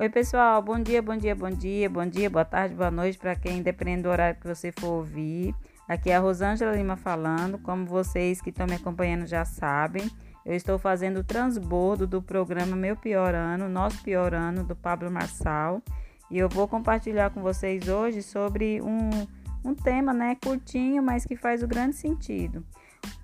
[0.00, 3.34] Oi, pessoal, bom dia, bom dia, bom dia, bom dia, boa tarde, boa noite para
[3.34, 5.52] quem, dependendo do horário que você for ouvir.
[5.88, 7.58] Aqui é a Rosângela Lima falando.
[7.58, 10.08] Como vocês que estão me acompanhando já sabem,
[10.46, 15.10] eu estou fazendo o transbordo do programa Meu Pior Ano, Nosso Pior Ano, do Pablo
[15.10, 15.82] Marçal.
[16.30, 19.10] E eu vou compartilhar com vocês hoje sobre um,
[19.64, 22.64] um tema, né, curtinho, mas que faz o grande sentido.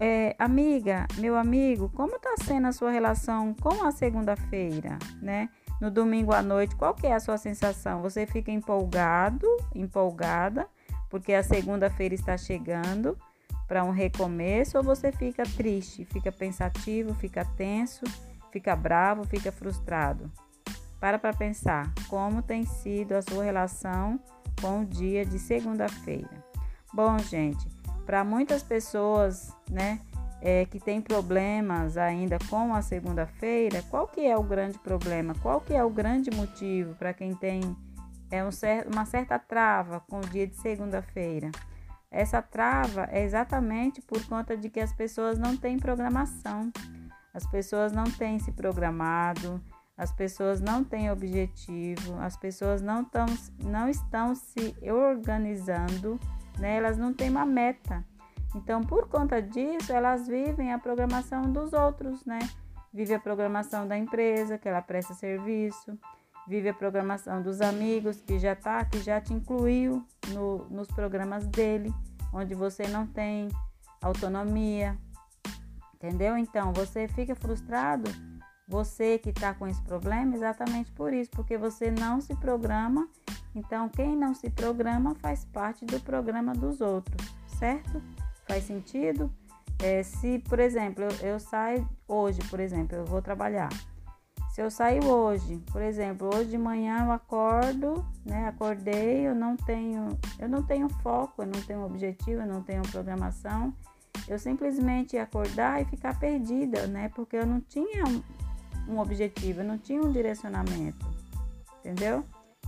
[0.00, 5.48] É, amiga, meu amigo, como está sendo a sua relação com a segunda-feira, né?
[5.80, 8.02] No domingo à noite, qual que é a sua sensação?
[8.02, 10.66] Você fica empolgado, empolgada,
[11.10, 13.16] porque a segunda-feira está chegando
[13.66, 18.04] para um recomeço, ou você fica triste, fica pensativo, fica tenso,
[18.52, 20.30] fica bravo, fica frustrado?
[21.00, 24.20] Para para pensar como tem sido a sua relação
[24.60, 26.44] com o dia de segunda-feira.
[26.92, 27.68] Bom, gente,
[28.06, 30.00] para muitas pessoas, né,
[30.44, 35.34] é, que tem problemas ainda com a segunda-feira, qual que é o grande problema?
[35.40, 37.62] Qual que é o grande motivo para quem tem
[38.30, 41.50] é um cer uma certa trava com o dia de segunda-feira?
[42.10, 46.70] Essa trava é exatamente por conta de que as pessoas não têm programação,
[47.32, 49.58] as pessoas não têm se programado,
[49.96, 53.26] as pessoas não têm objetivo, as pessoas não, tão,
[53.62, 56.20] não estão se organizando,
[56.58, 56.76] né?
[56.76, 58.04] elas não têm uma meta.
[58.54, 62.38] Então, por conta disso, elas vivem a programação dos outros, né?
[62.92, 65.98] Vive a programação da empresa que ela presta serviço,
[66.46, 71.46] vive a programação dos amigos que já tá, que já te incluiu no, nos programas
[71.46, 71.92] dele,
[72.32, 73.48] onde você não tem
[74.00, 74.96] autonomia,
[75.94, 76.38] entendeu?
[76.38, 78.08] Então, você fica frustrado,
[78.68, 83.08] você que está com esse problema, exatamente por isso, porque você não se programa.
[83.54, 88.00] Então, quem não se programa faz parte do programa dos outros, certo?
[88.46, 89.30] Faz sentido?
[89.82, 93.70] É, se, por exemplo, eu, eu saio hoje, por exemplo, eu vou trabalhar.
[94.54, 98.46] Se eu saio hoje, por exemplo, hoje de manhã eu acordo, né?
[98.46, 102.82] Acordei, eu não tenho, eu não tenho foco, eu não tenho objetivo, eu não tenho
[102.82, 103.74] programação.
[104.28, 107.10] Eu simplesmente ia acordar e ficar perdida, né?
[107.16, 108.04] Porque eu não tinha
[108.88, 111.04] um objetivo, eu não tinha um direcionamento.
[111.80, 112.24] Entendeu?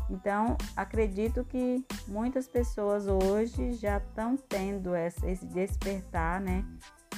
[0.09, 6.65] Então, acredito que muitas pessoas hoje já estão tendo esse despertar, né?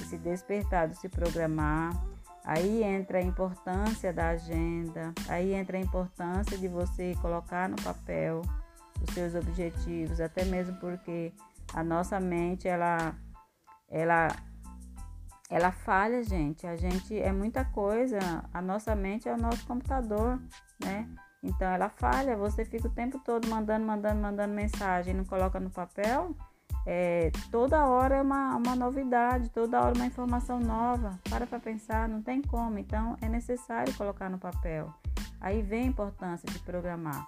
[0.01, 1.91] Esse despertar de se programar.
[2.43, 8.41] Aí entra a importância da agenda, aí entra a importância de você colocar no papel
[9.07, 11.31] os seus objetivos, até mesmo porque
[11.73, 13.15] a nossa mente, ela,
[13.87, 14.29] ela,
[15.49, 16.65] ela falha, gente.
[16.65, 18.19] A gente é muita coisa.
[18.53, 20.39] A nossa mente é o nosso computador,
[20.83, 21.07] né?
[21.41, 25.69] Então ela falha, você fica o tempo todo mandando, mandando, mandando mensagem, não coloca no
[25.69, 26.35] papel.
[26.85, 31.19] É, toda hora é uma, uma novidade, toda hora uma informação nova.
[31.29, 32.77] Para para pensar, não tem como.
[32.77, 34.93] Então é necessário colocar no papel.
[35.39, 37.25] Aí vem a importância de programar.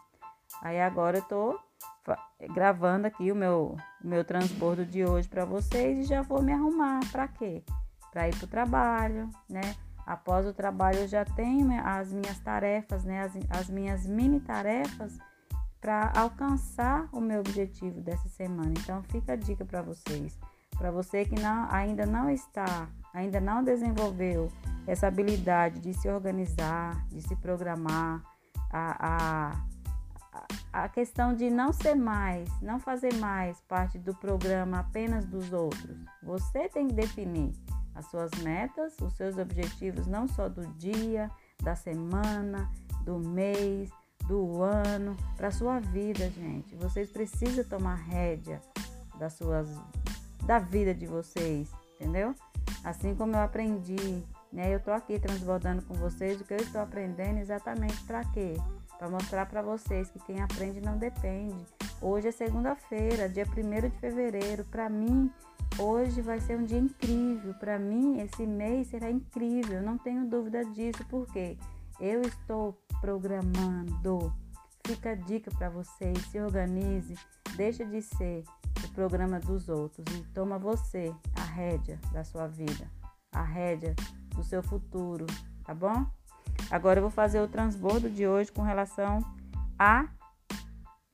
[0.62, 1.60] Aí agora eu estou
[2.54, 6.52] gravando aqui o meu, o meu transbordo de hoje para vocês e já vou me
[6.52, 7.00] arrumar.
[7.12, 7.64] Para quê?
[8.12, 9.76] Para ir para o trabalho, né?
[10.12, 15.18] Após o trabalho, eu já tenho as minhas tarefas, né, as, as minhas mini tarefas
[15.80, 18.74] para alcançar o meu objetivo dessa semana.
[18.78, 20.38] Então, fica a dica para vocês.
[20.78, 24.52] Para você que não, ainda não está, ainda não desenvolveu
[24.86, 28.22] essa habilidade de se organizar, de se programar,
[28.70, 29.54] a,
[30.74, 35.54] a, a questão de não ser mais, não fazer mais parte do programa apenas dos
[35.54, 35.98] outros.
[36.22, 37.54] Você tem que definir
[37.96, 41.30] as suas metas, os seus objetivos, não só do dia,
[41.62, 42.70] da semana,
[43.04, 43.90] do mês,
[44.28, 46.76] do ano, para a sua vida, gente.
[46.76, 48.62] Vocês precisam tomar rédea
[49.18, 49.68] das suas,
[50.46, 52.34] da vida de vocês, entendeu?
[52.84, 54.74] Assim como eu aprendi, né?
[54.74, 58.56] Eu tô aqui transbordando com vocês o que eu estou aprendendo exatamente para quê?
[58.98, 61.66] Para mostrar para vocês que quem aprende não depende.
[62.02, 64.64] Hoje é segunda-feira, dia 1 de fevereiro.
[64.66, 65.32] Para mim,
[65.82, 67.56] Hoje vai ser um dia incrível.
[67.56, 69.82] Para mim, esse mês será incrível.
[69.82, 71.58] Não tenho dúvida disso, porque
[72.00, 74.32] eu estou programando.
[74.86, 77.16] Fica a dica para vocês: se organize,
[77.56, 78.44] deixa de ser
[78.86, 82.88] o programa dos outros e toma você a rédea da sua vida,
[83.32, 83.96] a rédea
[84.36, 85.26] do seu futuro,
[85.64, 86.06] tá bom?
[86.70, 89.26] Agora eu vou fazer o transbordo de hoje com relação
[89.80, 90.08] a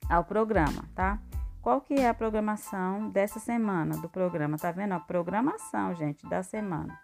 [0.10, 1.22] ao programa, tá?
[1.68, 4.58] Qual que é a programação dessa semana do programa?
[4.58, 4.94] Tá vendo?
[4.94, 6.98] A programação, gente, da semana.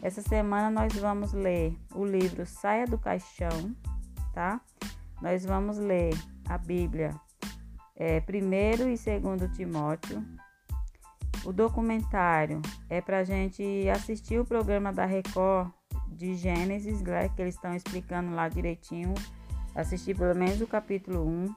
[0.00, 3.76] Essa semana nós vamos ler o livro Saia do Caixão,
[4.32, 4.62] tá?
[5.20, 6.14] Nós vamos ler
[6.48, 7.10] a Bíblia,
[7.94, 10.24] é, primeiro e segundo Timóteo.
[11.44, 15.70] O documentário é para gente assistir o programa da Record
[16.08, 19.12] de Gênesis, né, que eles estão explicando lá direitinho
[19.74, 21.54] assistir pelo menos o capítulo 1.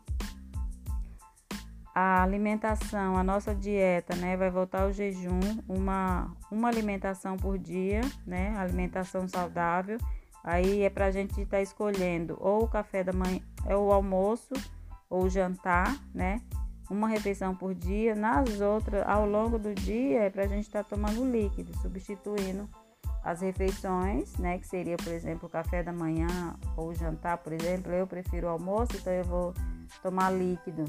[1.93, 8.01] A alimentação, a nossa dieta, né, vai voltar ao jejum, uma, uma alimentação por dia,
[8.25, 9.97] né, alimentação saudável.
[10.43, 13.91] Aí é para a gente estar tá escolhendo ou o café da manhã, é o
[13.91, 14.53] almoço
[15.09, 16.41] ou o jantar, né?
[16.89, 18.15] Uma refeição por dia.
[18.15, 22.67] Nas outras, ao longo do dia, é para a gente estar tá tomando líquido, substituindo
[23.23, 24.57] as refeições, né?
[24.57, 27.91] Que seria, por exemplo, o café da manhã ou o jantar, por exemplo.
[27.91, 29.53] Eu prefiro o almoço, então eu vou
[30.01, 30.85] tomar líquido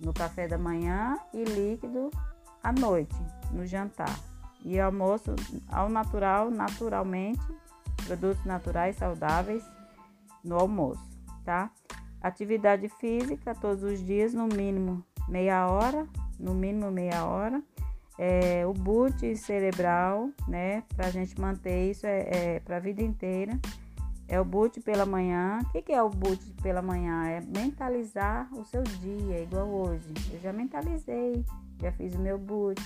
[0.00, 2.10] no café da manhã e líquido
[2.62, 3.16] à noite,
[3.52, 4.18] no jantar.
[4.64, 5.34] E almoço
[5.68, 7.40] ao natural, naturalmente,
[8.04, 9.64] produtos naturais saudáveis
[10.42, 11.04] no almoço,
[11.44, 11.70] tá?
[12.20, 16.06] Atividade física todos os dias, no mínimo meia hora,
[16.38, 17.62] no mínimo meia hora.
[18.18, 20.82] É, o boot cerebral, né?
[20.96, 23.58] Para a gente manter isso é, é para a vida inteira.
[24.28, 25.60] É o boot pela manhã.
[25.64, 27.26] O que, que é o boot pela manhã?
[27.28, 30.12] É mentalizar o seu dia, igual hoje.
[30.32, 31.44] Eu já mentalizei,
[31.80, 32.80] já fiz o meu boot.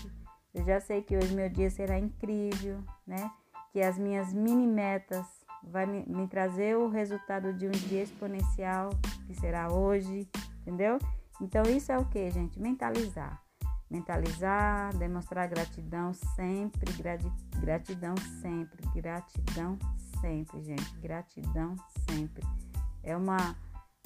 [0.53, 3.31] Eu já sei que hoje meu dia será incrível, né?
[3.73, 5.25] Que as minhas mini metas
[5.63, 8.91] vai me, me trazer o resultado de um dia exponencial,
[9.27, 10.29] que será hoje,
[10.61, 10.99] entendeu?
[11.41, 12.61] Então, isso é o que, gente?
[12.61, 13.41] Mentalizar.
[13.91, 20.10] Mentalizar, demonstrar gratidão sempre, gratidão sempre, gratidão sempre,
[20.61, 20.97] gente.
[20.99, 21.77] Gratidão
[22.09, 22.43] sempre.
[23.03, 23.57] É uma,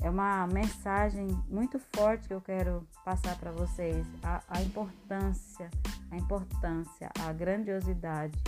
[0.02, 4.06] é uma mensagem muito forte que eu quero passar para vocês.
[4.22, 5.70] A, a importância,
[6.10, 8.38] a importância, a grandiosidade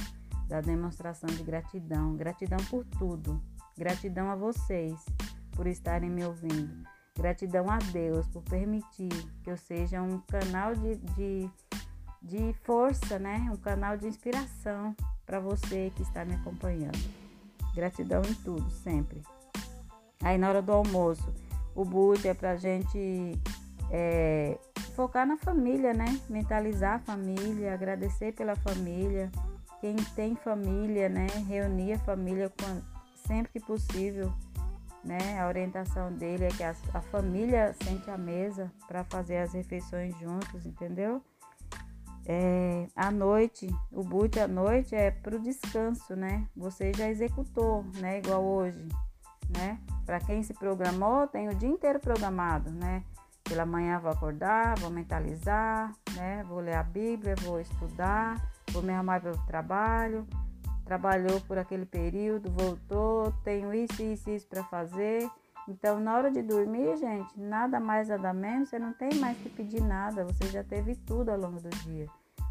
[0.48, 2.14] da demonstração de gratidão.
[2.16, 3.42] Gratidão por tudo.
[3.76, 5.04] Gratidão a vocês
[5.52, 6.86] por estarem me ouvindo.
[7.16, 9.10] Gratidão a Deus por permitir
[9.42, 11.50] que eu seja um canal de, de,
[12.22, 13.50] de força, né?
[13.52, 17.25] Um canal de inspiração para você que está me acompanhando.
[17.76, 19.20] Gratidão em tudo, sempre.
[20.22, 21.30] Aí na hora do almoço,
[21.74, 23.38] o boot é para a gente
[23.90, 24.58] é,
[24.94, 26.18] focar na família, né?
[26.26, 29.30] Mentalizar a família, agradecer pela família,
[29.78, 32.82] quem tem família, né, reunir a família quando,
[33.26, 34.32] sempre que possível,
[35.04, 35.38] né?
[35.38, 40.18] A orientação dele é que a, a família sente a mesa para fazer as refeições
[40.18, 41.22] juntos, entendeu?
[42.28, 46.48] É, à noite, o boot à noite é para o descanso, né?
[46.56, 48.18] Você já executou, né?
[48.18, 48.88] Igual hoje,
[49.56, 49.78] né?
[50.04, 53.04] Para quem se programou, tem o dia inteiro programado, né?
[53.44, 56.42] Pela manhã vou acordar, vou mentalizar, né?
[56.48, 58.36] Vou ler a Bíblia, vou estudar,
[58.72, 60.26] vou me arrumar para o trabalho,
[60.84, 65.30] trabalhou por aquele período, voltou, tenho isso, isso, isso para fazer.
[65.68, 69.48] Então, na hora de dormir, gente, nada mais, nada menos, você não tem mais que
[69.48, 72.06] pedir nada, você já teve tudo ao longo do dia.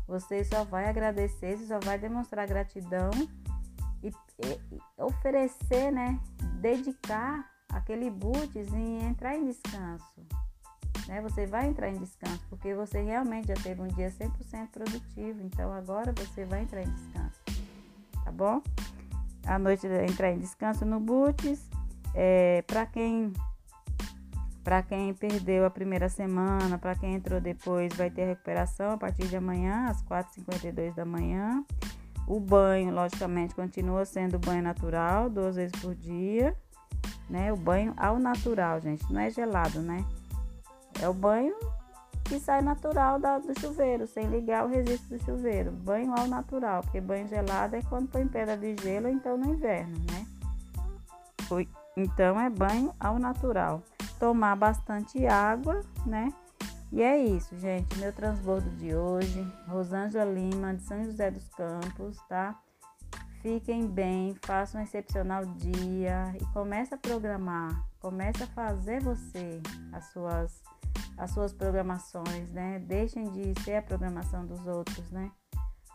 [0.07, 3.09] Você só vai agradecer, você só vai demonstrar gratidão
[4.03, 6.19] e, e, e oferecer, né?
[6.59, 10.25] Dedicar aquele boots e entrar em descanso
[11.07, 11.21] né?
[11.21, 15.41] Você vai entrar em descanso porque você realmente já teve um dia 100% produtivo.
[15.44, 17.41] Então agora você vai entrar em descanso,
[18.23, 18.61] tá bom?
[19.45, 21.69] À noite entrar em descanso no Boots.
[22.15, 23.33] É, para quem
[24.63, 29.27] para quem perdeu a primeira semana, para quem entrou depois, vai ter recuperação a partir
[29.27, 31.63] de amanhã, às 4h52 da manhã.
[32.27, 36.57] O banho, logicamente, continua sendo banho natural, duas vezes por dia,
[37.30, 37.54] né?
[37.54, 40.04] O banho ao natural, gente, não é gelado, né?
[40.99, 41.56] É o banho
[42.23, 45.71] que sai natural da, do chuveiro, sem ligar o registro do chuveiro.
[45.71, 49.95] Banho ao natural, porque banho gelado é quando põe pedra de gelo, então no inverno,
[50.11, 50.25] né?
[51.97, 53.81] Então é banho ao natural.
[54.19, 56.33] Tomar bastante água, né?
[56.92, 57.97] E é isso, gente.
[57.97, 59.45] Meu transbordo de hoje.
[59.68, 62.57] Rosângela Lima, de São José dos Campos, tá?
[63.42, 69.61] Fiquem bem, façam um excepcional dia e comece a programar, comece a fazer você
[69.94, 70.64] as suas
[71.18, 72.80] as suas programações, né?
[72.80, 75.31] Deixem de ser a programação dos outros, né?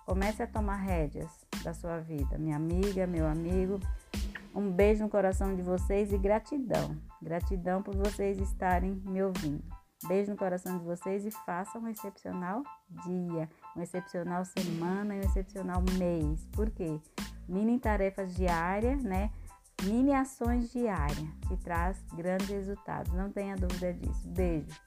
[0.07, 1.31] Comece a tomar rédeas
[1.63, 3.81] da sua vida, minha amiga, meu amigo.
[4.55, 6.97] Um beijo no coração de vocês e gratidão.
[7.23, 9.63] Gratidão por vocês estarem me ouvindo.
[10.07, 12.63] Beijo no coração de vocês e façam um excepcional
[13.05, 16.47] dia, uma excepcional semana e um excepcional mês.
[16.53, 16.99] Por quê?
[17.49, 19.31] Mini tarefas diárias, né?
[19.83, 23.13] Mini ações diárias que traz grandes resultados.
[23.13, 24.29] Não tenha dúvida disso.
[24.29, 24.81] Beijo.